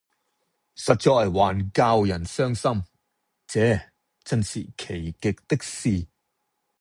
[0.75, 2.83] 實在還教人傷心，
[3.45, 3.61] 這
[4.23, 6.07] 眞是奇極的事！